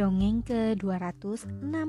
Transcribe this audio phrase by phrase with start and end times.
[0.00, 1.84] Dongeng ke-263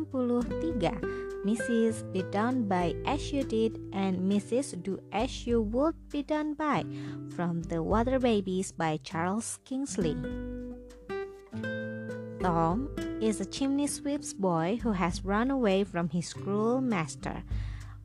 [1.48, 2.04] Mrs.
[2.12, 4.76] Be Done By As You Did and Mrs.
[4.84, 6.84] Do As You Would Be Done By
[7.32, 10.20] From The Water Babies by Charles Kingsley
[12.44, 12.92] Tom
[13.24, 17.48] is a chimney sweep's boy who has run away from his cruel master.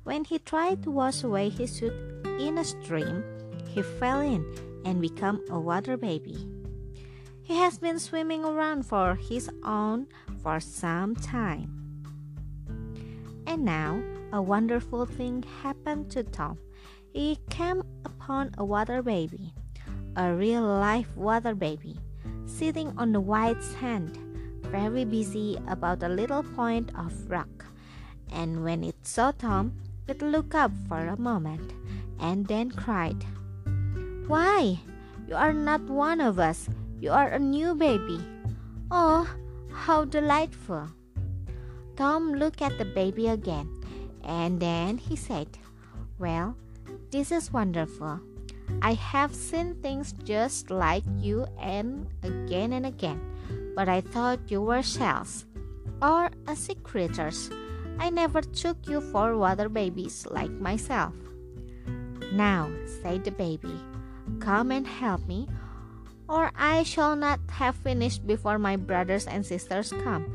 [0.06, 1.98] When he tried to wash away his suit
[2.38, 3.26] in a stream,
[3.66, 4.46] he fell in
[4.86, 6.55] and became a water baby.
[7.46, 10.08] He has been swimming around for his own
[10.42, 11.70] for some time.
[13.46, 16.58] And now a wonderful thing happened to Tom.
[17.12, 19.54] He came upon a water baby,
[20.16, 22.00] a real life water baby,
[22.46, 24.18] sitting on the white sand,
[24.62, 27.64] very busy about a little point of rock.
[28.32, 29.78] And when it saw Tom,
[30.08, 31.72] it looked up for a moment
[32.18, 33.24] and then cried,
[34.26, 34.80] Why,
[35.28, 36.68] you are not one of us.
[37.00, 38.20] You are a new baby.
[38.90, 39.28] Oh,
[39.72, 40.88] how delightful.
[41.96, 43.68] Tom looked at the baby again,
[44.24, 45.48] and then he said,
[46.18, 46.56] Well,
[47.10, 48.20] this is wonderful.
[48.82, 53.20] I have seen things just like you and again and again,
[53.74, 55.46] but I thought you were shells
[56.02, 57.50] or a sea creatures.
[57.98, 61.14] I never took you for water babies like myself.
[62.32, 62.68] Now,
[63.02, 63.72] said the baby,
[64.40, 65.48] come and help me,
[66.28, 70.26] or I shall not have finished before my brothers and sisters come,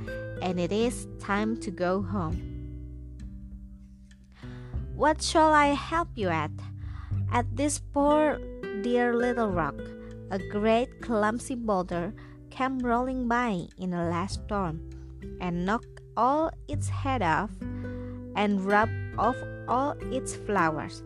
[0.41, 2.39] and it is time to go home.
[4.95, 6.51] What shall I help you at?
[7.31, 8.39] At this poor
[8.83, 9.75] dear little rock,
[10.31, 12.13] a great clumsy boulder
[12.49, 14.79] came rolling by in a last storm,
[15.39, 17.51] and knocked all its head off,
[18.35, 19.35] and rubbed off
[19.67, 21.03] all its flowers.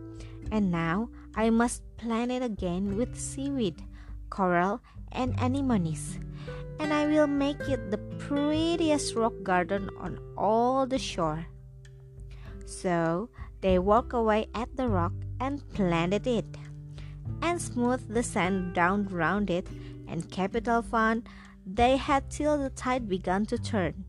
[0.51, 3.81] And now I must plant it again with seaweed
[4.29, 4.81] coral,
[5.11, 6.19] and anemones,
[6.79, 11.45] and I will make it the prettiest rock garden on all the shore.
[12.65, 13.29] So
[13.61, 16.57] they walked away at the rock and planted it,
[17.41, 19.67] and smoothed the sand down round it,
[20.07, 21.23] and capital fun
[21.65, 24.05] they had till the tide began to turn.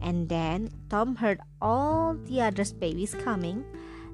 [0.00, 3.64] And then Tom heard all the other babies coming,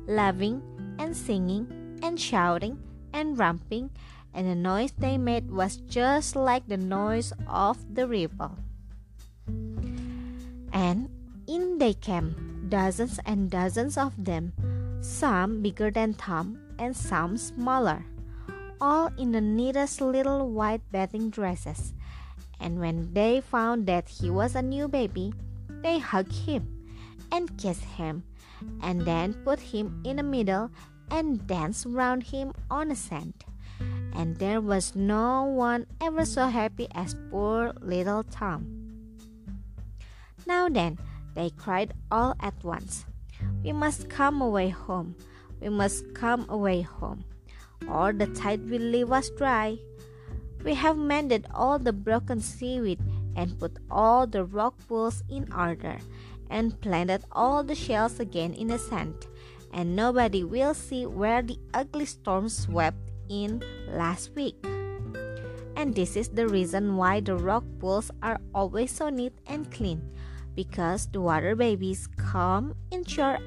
[0.07, 0.61] laughing
[0.99, 2.79] and singing and shouting
[3.13, 3.91] and romping
[4.39, 8.55] and the noise they made was just like the noise of the river.
[10.73, 11.11] And
[11.49, 14.53] in they came, dozens and dozens of them,
[15.01, 18.07] some bigger than Tom and some smaller,
[18.81, 21.93] all in the neatest little white bathing dresses.
[22.61, 25.35] And when they found that he was a new baby,
[25.83, 26.87] they hugged him
[27.33, 28.23] and kissed him,
[28.83, 30.71] and then put him in the middle
[31.11, 33.35] and danced round him on the sand
[34.19, 38.67] and there was no one ever so happy as poor little Tom.
[40.45, 40.99] Now then,
[41.35, 43.07] they cried all at once,
[43.63, 45.15] We must come away home,
[45.61, 47.25] we must come away home,
[47.87, 49.79] or the tide will leave us dry.
[50.65, 52.99] We have mended all the broken seaweed
[53.37, 55.99] and put all the rock pools in order,
[56.51, 59.31] and planted all the shells again in the sand,
[59.73, 64.57] and nobody will see where the ugly storm swept in last week.
[65.77, 70.03] And this is the reason why the rock pools are always so neat and clean
[70.55, 73.39] because the water babies come in shore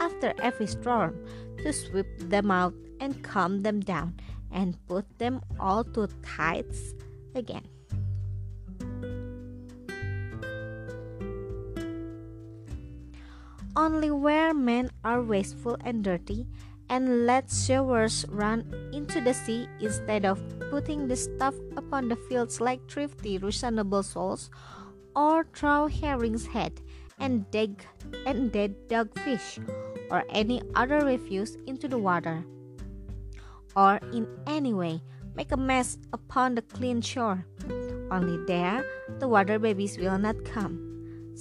[0.00, 1.18] after every storm
[1.58, 4.14] to sweep them out and calm them down
[4.52, 6.94] and put them all to tights
[7.34, 7.66] again.
[13.76, 16.46] Only where men are wasteful and dirty
[16.90, 22.60] and let showers run into the sea instead of putting the stuff upon the fields
[22.60, 24.50] like thrifty, reasonable souls,
[25.14, 26.82] or throw herring's head
[27.18, 27.86] and dig
[28.26, 29.62] and dead dogfish
[30.10, 32.44] or any other refuse into the water,
[33.76, 35.00] or in any way
[35.36, 37.46] make a mess upon the clean shore.
[38.10, 38.84] Only there
[39.20, 40.89] the water babies will not come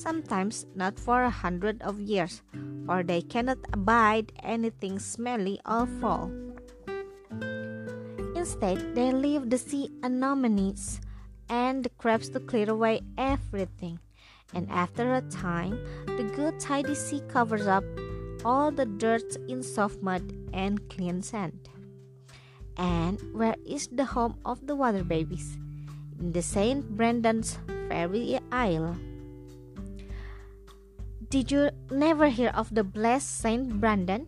[0.01, 2.41] sometimes not for a hundred of years,
[2.85, 6.31] for they cannot abide anything smelly or foul.
[8.35, 11.01] Instead, they leave the sea anemones
[11.49, 13.99] and the crabs to clear away everything.
[14.53, 17.83] And after a time, the good tidy sea covers up
[18.45, 21.69] all the dirt in soft mud and clean sand.
[22.77, 25.57] And where is the home of the water babies?
[26.19, 26.87] In the St.
[26.95, 27.59] Brendan's
[27.89, 28.95] Fairy Isle.
[31.29, 34.25] Did you never hear of the blessed Saint Brandon,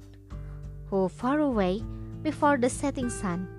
[0.86, 1.81] who far away
[2.21, 3.50] before the setting sun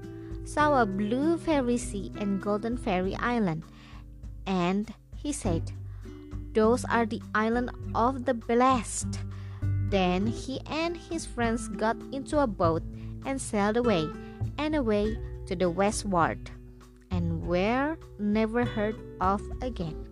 [0.47, 3.65] saw a blue fairy sea and golden fairy island?
[4.47, 5.73] And he said,
[6.55, 9.19] Those are the island of the blessed.
[9.91, 12.85] Then he and his friends got into a boat
[13.27, 14.07] and sailed away
[14.57, 16.53] and away to the westward,
[17.11, 20.12] and were never heard of again.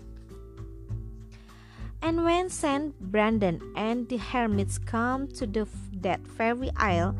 [2.03, 5.69] And when Saint Brendan and the hermits come to the,
[6.01, 7.15] that fairy isle,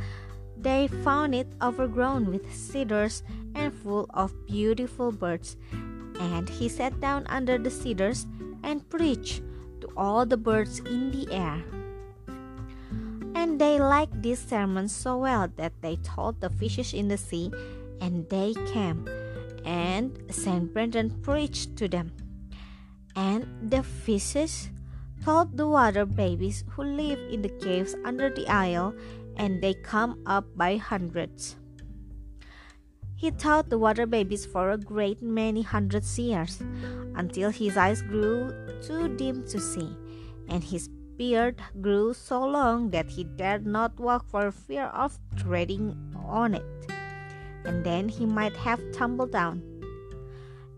[0.57, 3.23] they found it overgrown with cedars
[3.55, 5.57] and full of beautiful birds.
[6.19, 8.27] And he sat down under the cedars
[8.63, 9.43] and preached
[9.81, 11.63] to all the birds in the air.
[13.35, 17.51] And they liked this sermon so well that they told the fishes in the sea,
[18.01, 19.09] and they came.
[19.65, 22.13] And Saint Brendan preached to them.
[23.21, 24.71] And the fishes
[25.23, 28.95] told the water babies who live in the caves under the isle,
[29.37, 31.57] and they come up by hundreds.
[33.17, 36.65] He taught the water babies for a great many hundreds years,
[37.15, 39.93] until his eyes grew too dim to see,
[40.49, 40.89] and his
[41.21, 45.93] beard grew so long that he dared not walk for fear of treading
[46.25, 46.65] on it,
[47.69, 49.61] and then he might have tumbled down.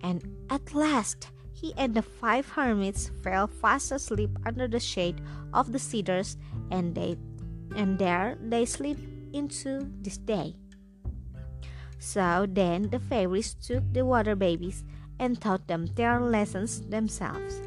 [0.03, 1.31] And at last,
[1.62, 5.23] he and the five hermits fell fast asleep under the shade
[5.55, 6.37] of the cedars,
[6.75, 7.17] and they
[7.76, 8.99] and there they sleep
[9.32, 10.59] into this day.
[12.03, 14.82] So then the fairies took the water babies
[15.20, 17.62] and taught them their lessons themselves.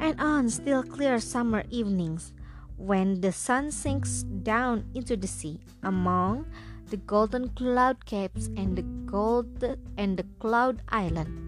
[0.00, 2.32] And on still clear summer evenings,
[2.76, 6.46] when the sun sinks down into the sea, among
[6.88, 9.62] the golden cloud caps and the gold
[9.98, 11.45] and the cloud island,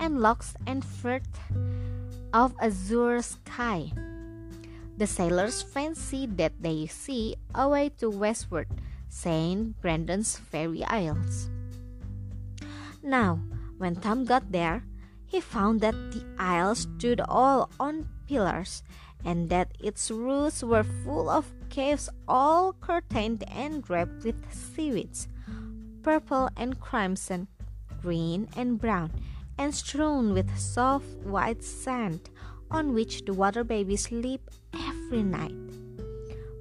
[0.00, 1.28] and locks and fruit
[2.32, 3.92] of azure sky.
[4.96, 8.68] The sailors fancy that they see away to westward
[9.08, 9.78] St.
[9.80, 11.48] Brendan's Fairy Isles.
[13.02, 13.40] Now,
[13.78, 14.84] when Tom got there,
[15.26, 18.82] he found that the isle stood all on pillars
[19.24, 25.28] and that its roofs were full of caves all curtained and draped with seaweeds,
[26.02, 27.48] purple and crimson,
[28.02, 29.10] green and brown,
[29.60, 32.30] and strewn with soft white sand
[32.70, 34.40] on which the water babies sleep
[34.72, 35.52] every night.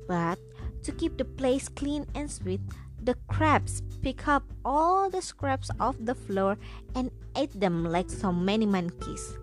[0.05, 0.37] But
[0.83, 2.59] to keep the place clean and sweet,
[3.01, 6.57] the crabs pick up all the scraps off the floor
[6.93, 9.37] and ate them like so many monkeys.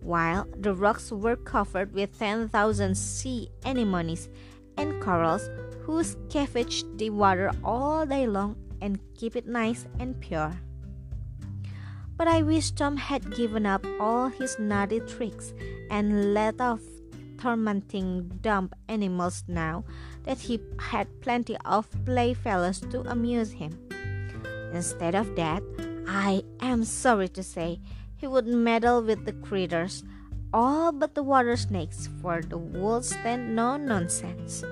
[0.00, 4.28] While the rocks were covered with 10,000 sea anemones
[4.76, 5.48] and corals
[5.82, 10.58] who scavenge the water all day long and keep it nice and pure.
[12.16, 15.52] But I wish Tom had given up all his naughty tricks
[15.90, 16.80] and let off
[17.38, 19.84] tormenting dumb animals now
[20.22, 23.76] that he had plenty of playfellows to amuse him.
[24.72, 25.62] Instead of that,
[26.06, 27.80] I am sorry to say,
[28.16, 30.04] he would meddle with the critters,
[30.52, 34.62] all but the water snakes, for the wolves stand no nonsense.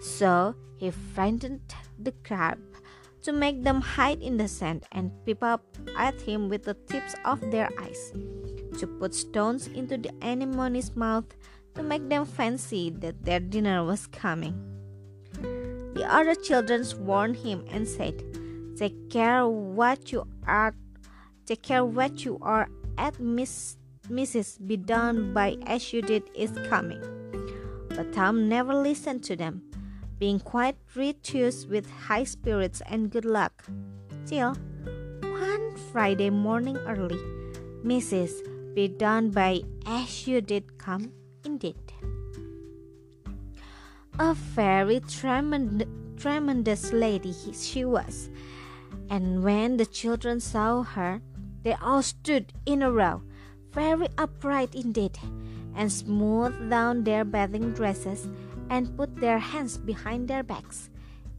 [0.00, 1.60] So he frightened
[1.98, 2.58] the crab
[3.24, 5.64] to make them hide in the sand and peep up
[5.96, 8.12] at him with the tips of their eyes,
[8.78, 11.24] to put stones into the anemone's mouth
[11.74, 14.54] to make them fancy that their dinner was coming.
[15.94, 18.22] The other children warned him and said,
[18.76, 20.74] Take care what you are
[21.46, 23.76] take care what you are at Miss
[24.08, 24.66] Mrs.
[24.66, 27.00] Be done by as you did is coming.
[27.90, 29.62] But Tom never listened to them
[30.18, 33.64] being quite riotous with high spirits and good luck.
[34.26, 34.54] Till
[35.20, 37.18] one Friday morning early,
[37.84, 38.32] Mrs.
[38.74, 41.12] Be done by as you did come
[41.44, 41.76] indeed.
[44.18, 48.30] A very tremend- tremendous lady she was,
[49.10, 51.20] and when the children saw her,
[51.62, 53.22] they all stood in a row,
[53.72, 55.18] very upright indeed,
[55.74, 58.28] and smoothed down their bathing dresses
[58.74, 60.90] and put their hands behind their backs.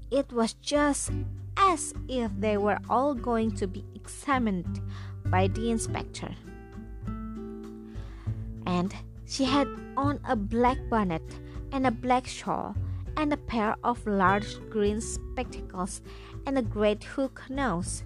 [0.10, 1.12] It was just
[1.58, 4.80] as if they were all going to be examined
[5.25, 6.32] by the inspector.
[8.65, 11.27] And she had on a black bonnet
[11.74, 12.74] and a black shawl
[13.18, 16.01] and a pair of large green spectacles
[16.46, 18.06] and a great hook nose.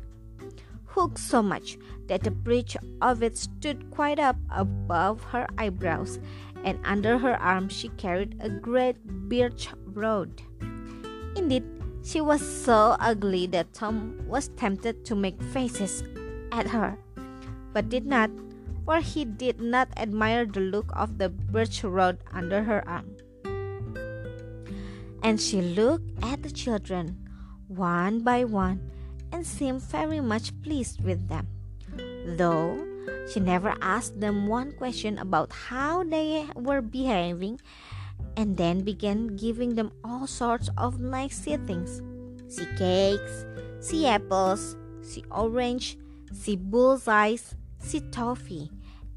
[0.85, 6.17] Hooked so much that the bridge of it stood quite up above her eyebrows
[6.63, 10.41] and under her arm she carried a great birch rod.
[11.35, 11.63] Indeed,
[12.03, 16.03] she was so ugly that Tom was tempted to make faces
[16.51, 16.97] at her,
[17.73, 18.31] but did not,
[18.85, 23.15] for he did not admire the look of the birch rod under her arm.
[25.21, 27.29] And she looked at the children,
[27.67, 28.91] one by one,
[29.31, 31.47] and seemed very much pleased with them,
[32.25, 32.88] though
[33.31, 37.59] She never asked them one question about how they were behaving
[38.35, 42.01] and then began giving them all sorts of nice things.
[42.47, 43.45] Sea cakes,
[43.79, 45.97] sea apples, sea orange,
[46.33, 48.71] sea bullseyes, sea toffee,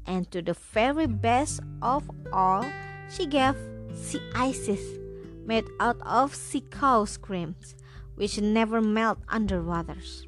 [0.05, 2.65] and to the very best of all,
[3.09, 3.55] she gave
[3.93, 4.99] sea ices
[5.45, 7.75] made out of sea cow creams,
[8.15, 10.27] which never melt under waters.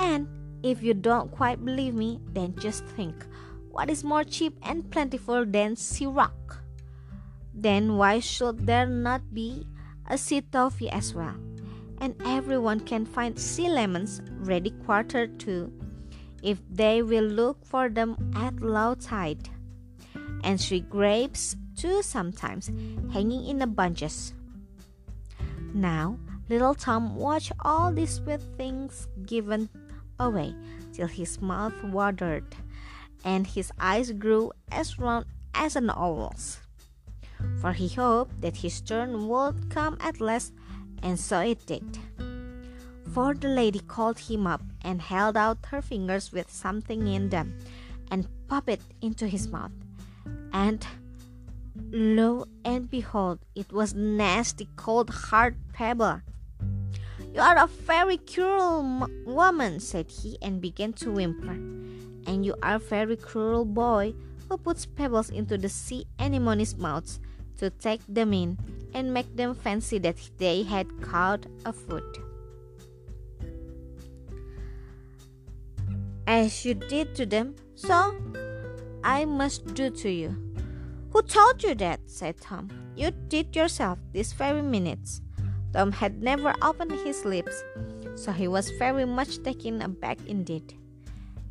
[0.00, 0.28] And
[0.62, 3.26] if you don't quite believe me, then just think
[3.70, 6.58] what is more cheap and plentiful than sea rock?
[7.54, 9.66] Then why should there not be
[10.06, 11.36] a sea toffee as well?
[12.00, 15.72] And everyone can find sea lemons ready quartered too,
[16.42, 19.48] if they will look for them at low tide.
[20.42, 22.72] And sea grapes too sometimes,
[23.12, 24.34] hanging in the bunches.
[25.72, 29.68] Now, little Tom watched all these sweet things given
[30.18, 30.54] away
[30.92, 32.56] till his mouth watered
[33.24, 36.60] and his eyes grew as round as an owl's.
[37.60, 40.52] For he hoped that his turn would come at last,
[41.02, 41.98] and so it did.
[43.12, 47.58] For the lady called him up and held out her fingers with something in them
[48.10, 49.72] and popped it into his mouth.
[50.52, 50.86] And
[51.90, 56.20] lo and behold, it was nasty cold hard pebble.
[57.34, 61.52] You are a very cruel woman, said he, and began to whimper.
[62.26, 64.14] And you are a very cruel boy
[64.48, 67.20] who puts pebbles into the sea anemones' mouths
[67.58, 68.58] to take them in
[68.94, 72.04] and make them fancy that they had caught a food.
[76.26, 78.14] As you did to them, so
[79.02, 80.36] I must do to you.
[81.10, 82.00] Who told you that?
[82.06, 82.68] said Tom.
[82.96, 85.20] You did yourself this very minute.
[85.72, 87.62] Tom had never opened his lips,
[88.14, 90.74] so he was very much taken aback indeed.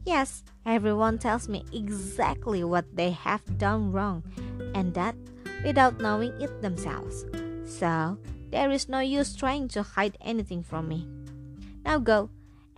[0.05, 4.23] Yes, everyone tells me exactly what they have done wrong,
[4.73, 5.15] and that
[5.63, 7.25] without knowing it themselves.
[7.65, 8.17] So,
[8.49, 11.07] there is no use trying to hide anything from me.
[11.83, 12.29] Now go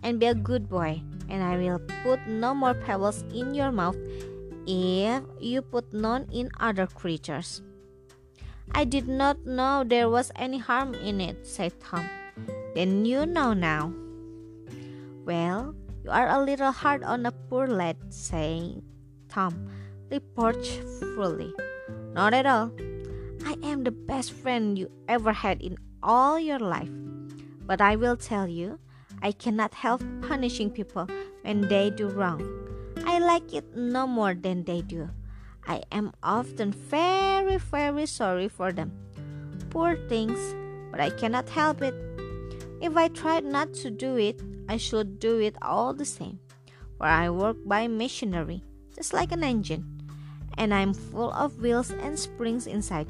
[0.02, 3.96] and be a good boy, and I will put no more pebbles in your mouth
[4.66, 7.62] if you put none in other creatures.
[8.72, 12.08] I did not know there was any harm in it, said Tom.
[12.74, 13.92] Then you know now.
[15.24, 15.74] Well,
[16.04, 18.82] you are a little hard on a poor lad, said
[19.28, 19.68] Tom
[20.10, 21.54] reproachfully.
[22.12, 22.72] Not at all.
[23.46, 26.90] I am the best friend you ever had in all your life.
[27.64, 28.78] But I will tell you,
[29.22, 31.06] I cannot help punishing people
[31.42, 32.42] when they do wrong.
[33.06, 35.08] I like it no more than they do.
[35.70, 38.90] I am often very, very sorry for them.
[39.70, 40.34] Poor things,
[40.90, 41.94] but I cannot help it.
[42.82, 46.40] If I tried not to do it, I should do it all the same.
[46.98, 48.64] For I work by machinery,
[48.96, 49.86] just like an engine,
[50.58, 53.06] and I'm full of wheels and springs inside,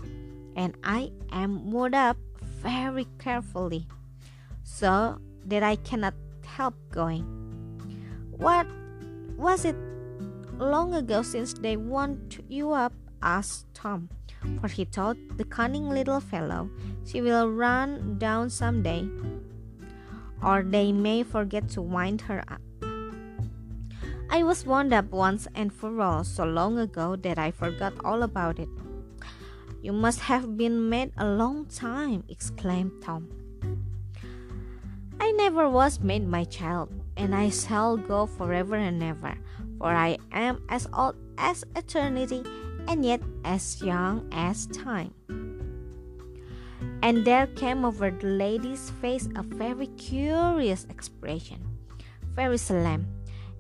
[0.55, 2.19] and I am moved up
[2.61, 3.89] very carefully,
[4.65, 6.13] so that I cannot
[6.45, 7.25] help going.
[8.37, 8.67] What
[9.39, 9.77] was it
[10.61, 12.93] long ago since they wound you up?
[13.23, 14.09] asked Tom,
[14.61, 16.71] for he thought the cunning little fellow
[17.05, 19.09] she will run down some day,
[20.43, 22.61] or they may forget to wind her up.
[24.31, 28.23] I was wound up once and for all so long ago that I forgot all
[28.23, 28.69] about it.
[29.83, 33.29] You must have been made a long time, exclaimed Tom.
[35.19, 39.37] I never was made, my child, and I shall go forever and ever
[39.81, 42.45] for I am as old as eternity
[42.87, 45.15] and yet as young as time.
[47.03, 51.65] And there came over the lady's face a very curious expression,
[52.37, 53.09] very solemn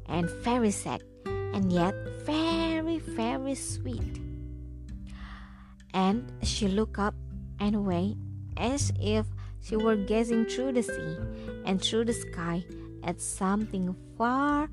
[0.07, 1.95] and very sad, and yet
[2.27, 4.21] very, very sweet.
[5.95, 7.15] And she looked up
[7.59, 8.17] and away
[8.59, 9.27] as if
[9.63, 11.17] she were gazing through the sea
[11.65, 12.65] and through the sky
[13.03, 14.69] at something far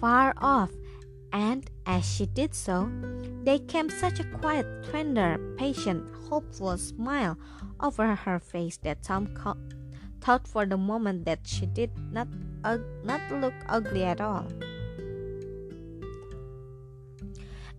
[0.00, 0.70] far off,
[1.32, 2.90] and as she did so,
[3.44, 7.36] there came such a quiet, tender, patient, hopeful smile
[7.80, 9.28] over her face that Tom
[10.20, 12.28] thought for the moment that she did not,
[12.64, 14.46] uh, not look ugly at all.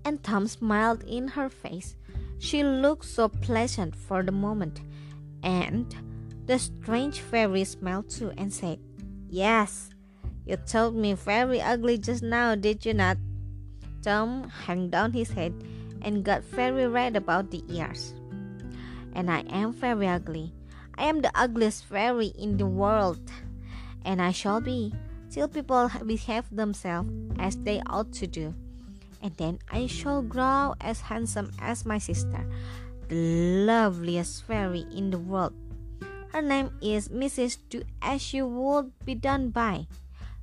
[0.06, 1.96] And Tom smiled in her face.
[2.40, 4.82] She looked so pleasant for the moment,
[5.44, 5.96] and
[6.46, 8.80] the strange fairy smiled too and said,
[9.30, 9.92] Yes,
[10.46, 13.18] you told me very ugly just now, did you not?
[14.02, 15.54] Tom hung down his head
[16.02, 18.14] and got very red about the ears.
[19.14, 20.54] And I am very ugly.
[20.98, 23.22] I am the ugliest fairy in the world.
[24.04, 24.94] And I shall be
[25.30, 28.54] till people behave themselves as they ought to do.
[29.22, 32.44] And then I shall grow as handsome as my sister,
[33.08, 35.54] the loveliest fairy in the world.
[36.34, 37.58] Her name is Mrs.
[37.70, 39.86] Do as you would be done by.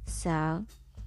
[0.08, 0.64] So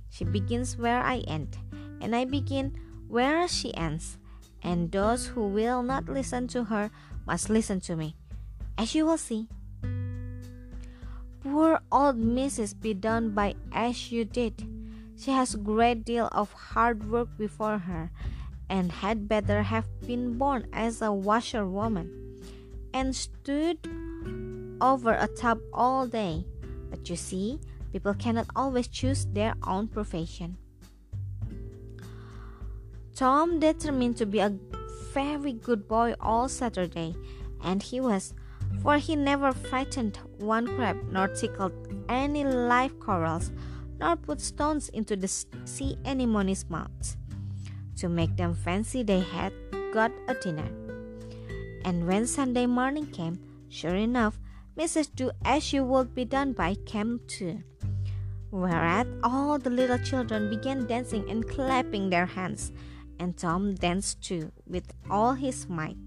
[0.09, 1.57] she begins where I end,
[1.99, 2.77] and I begin
[3.09, 4.17] where she ends.
[4.61, 6.91] And those who will not listen to her
[7.25, 8.15] must listen to me,
[8.77, 9.49] as you will see.
[11.41, 12.79] Poor old Mrs.
[12.79, 14.61] Be done by as you did.
[15.17, 18.11] She has a great deal of hard work before her,
[18.69, 22.37] and had better have been born as a washerwoman,
[22.93, 23.81] and stood
[24.79, 26.45] over a tub all day.
[26.89, 27.59] But you see,
[27.91, 30.57] people cannot always choose their own profession.
[33.15, 34.57] Tom determined to be a
[35.13, 37.15] very good boy all Saturday,
[37.63, 38.33] and he was,
[38.81, 41.73] for he never frightened one crab, nor tickled
[42.09, 43.51] any live corals,
[43.99, 47.17] nor put stones into the sea anemone's mouths,
[47.97, 49.53] to make them fancy they had
[49.93, 50.69] got a dinner.
[51.83, 54.39] And when Sunday morning came, sure enough,
[54.77, 55.13] Mrs.
[55.13, 57.61] Do as she would be done by came too.
[58.51, 62.71] Whereat all the little children began dancing and clapping their hands,
[63.17, 65.97] and Tom danced too with all his might.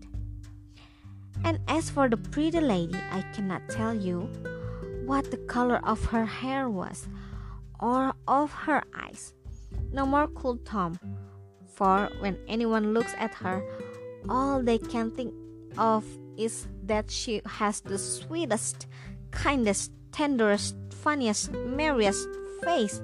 [1.42, 4.28] And as for the pretty lady, I cannot tell you
[5.06, 7.08] what the color of her hair was,
[7.80, 9.32] or of her eyes.
[9.90, 10.98] No more could Tom,
[11.66, 13.64] for when anyone looks at her,
[14.28, 15.32] all they can think
[15.78, 16.04] of
[16.36, 18.86] is that she has the sweetest,
[19.30, 22.26] kindest, tenderest, funniest, merriest
[22.64, 23.02] face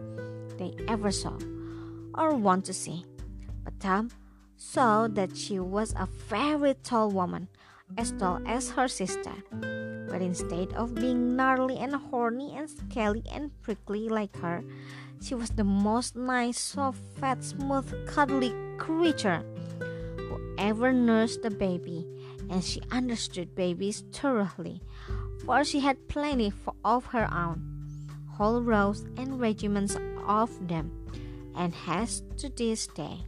[0.57, 1.37] they ever saw
[2.15, 3.05] or want to see.
[3.63, 4.11] But Tom
[4.57, 7.49] saw that she was a very tall woman,
[7.99, 9.37] as tall as her sister.
[10.09, 14.65] But instead of being gnarly and horny and scaly and prickly like her,
[15.21, 19.45] she was the most nice, soft, fat, smooth, cuddly creature
[20.17, 22.07] who ever nursed a baby,
[22.49, 24.81] and she understood babies thoroughly,
[25.45, 26.51] for she had plenty
[26.83, 27.70] of her own
[28.41, 30.89] whole rows and regiments of them,
[31.55, 33.21] and has to this day.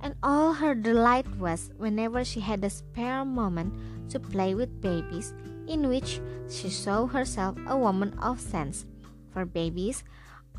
[0.00, 3.74] And all her delight was whenever she had a spare moment
[4.10, 5.34] to play with babies,
[5.66, 8.86] in which she saw herself a woman of sense,
[9.32, 10.04] for babies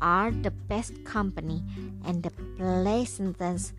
[0.02, 1.64] are the best company
[2.04, 3.72] and the pleasantest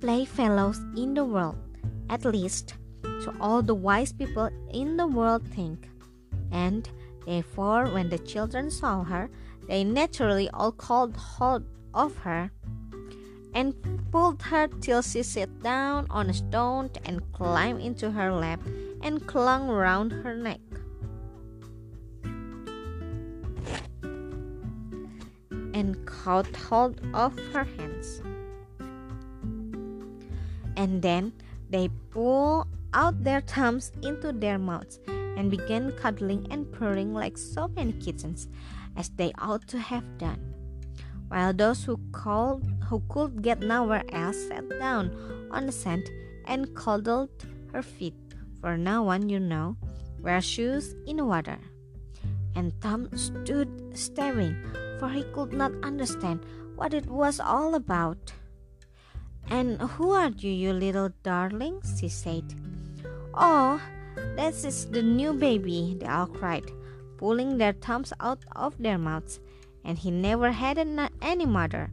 [0.00, 1.60] playfellows in the world,
[2.08, 2.76] at least,
[3.20, 5.90] so all the wise people in the world think.
[6.50, 6.88] And
[7.26, 9.30] Therefore, when the children saw her,
[9.68, 12.50] they naturally all called hold of her
[13.54, 13.74] and
[14.10, 18.60] pulled her till she sat down on a stone and climbed into her lap
[19.02, 20.60] and clung round her neck.
[25.74, 28.22] And caught hold of her hands.
[30.76, 31.32] And then
[31.70, 34.98] they pulled out their thumbs into their mouths
[35.36, 38.48] and began cuddling and purring like so many kittens,
[38.96, 40.40] as they ought to have done.
[41.28, 45.16] While those who, called, who could get nowhere else sat down
[45.50, 46.10] on the sand
[46.46, 47.30] and cuddled
[47.72, 48.14] her feet,
[48.60, 49.76] for no one, you know,
[50.20, 51.58] wears shoes in water.
[52.54, 54.56] And Tom stood staring,
[55.00, 56.44] for he could not understand
[56.76, 58.32] what it was all about.
[59.48, 61.98] And who are you, you little darlings?
[61.98, 62.54] she said.
[63.34, 63.80] Oh,
[64.36, 66.70] that is the new baby, they all cried,
[67.18, 69.40] pulling their thumbs out of their mouths.
[69.84, 71.90] And he never had any mother.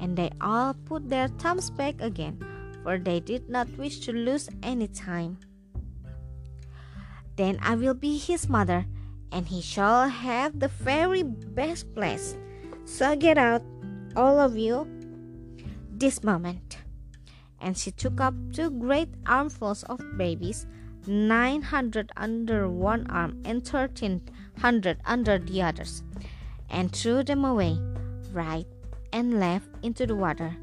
[0.00, 2.44] And they all put their thumbs back again,
[2.82, 5.38] for they did not wish to lose any time.
[7.36, 8.84] Then I will be his mother,
[9.30, 12.36] and he shall have the very best place.
[12.84, 13.62] So get out,
[14.16, 14.86] all of you,
[15.90, 16.78] this moment.
[17.60, 20.66] And she took up two great armfuls of babies
[21.06, 26.02] 900 under one arm and 1300 under the others,
[26.70, 27.78] and threw them away,
[28.32, 28.66] right
[29.12, 30.56] and left, into the water.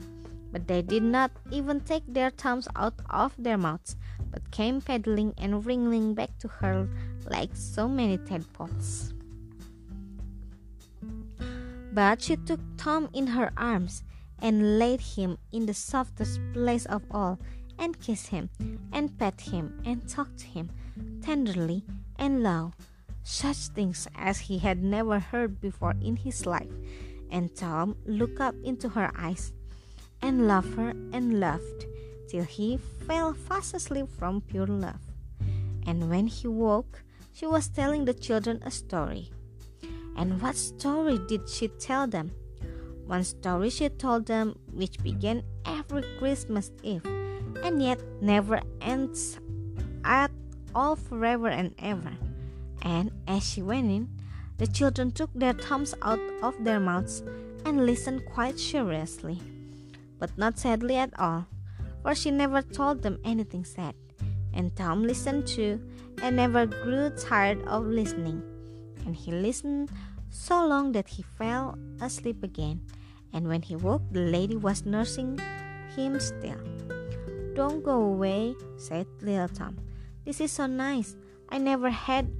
[0.52, 3.96] But they did not even take their thumbs out of their mouths,
[4.32, 6.90] but came paddling and wriggling back to her
[7.30, 9.14] like so many tadpoles.
[11.94, 14.04] But she took Tom in her arms
[14.42, 17.40] and laid him in the softest place of all
[17.80, 18.50] and kiss him,
[18.92, 20.70] and pet him, and talk to him
[21.22, 21.84] tenderly
[22.18, 22.74] and low,
[23.24, 26.72] such things as he had never heard before in his life.
[27.32, 29.54] And Tom looked up into her eyes,
[30.22, 31.86] and loved her and loved,
[32.28, 35.02] till he fell fast asleep from pure love.
[35.86, 39.32] And when he woke, she was telling the children a story.
[40.18, 42.32] And what story did she tell them?
[43.06, 47.06] One story she told them, which began every Christmas Eve,
[47.64, 49.40] and yet never ends
[50.04, 50.32] at
[50.74, 52.12] all forever and ever.
[52.82, 54.10] And as she went in,
[54.58, 57.24] the children took their thumbs out of their mouths
[57.66, 59.40] and listened quite seriously,
[60.18, 61.46] but not sadly at all,
[62.02, 63.96] for she never told them anything sad.
[64.54, 65.80] And Tom listened too,
[66.22, 68.44] and never grew tired of listening.
[69.06, 69.92] And he listened
[70.30, 72.82] so long that he fell asleep again.
[73.32, 75.40] And when he woke, the lady was nursing
[75.96, 76.60] him still.
[77.56, 79.78] Don't go away, said little Tom.
[80.26, 81.16] This is so nice.
[81.50, 82.32] I never had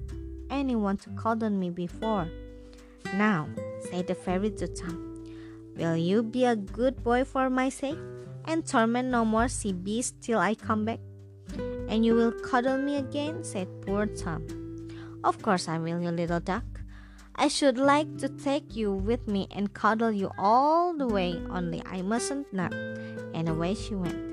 [0.50, 2.28] anyone to cuddle me before.
[3.14, 3.48] Now,
[3.90, 5.24] said the fairy to Tom,
[5.76, 7.98] will you be a good boy for my sake
[8.46, 11.00] and torment no more sea beasts till I come back?
[11.88, 14.46] And you will cuddle me again, said poor Tom.
[15.24, 16.64] Of course I will, you little duck.
[17.36, 21.82] I should like to take you with me and cuddle you all the way, only
[21.86, 22.74] I mustn't nap.
[23.34, 24.29] And away she went.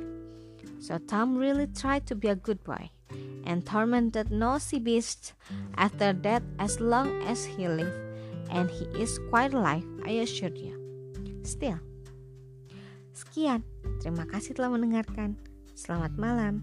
[0.87, 2.95] So Tom really tried to be a good boy
[3.43, 5.35] and tormented no sea beast
[5.75, 7.91] after that as long as he lived,
[8.55, 10.79] and he is quite alive, I assure you.
[11.43, 11.83] Still.
[13.11, 13.67] Sekian,
[13.99, 15.35] terima kasih telah mendengarkan.
[15.75, 16.63] Selamat malam.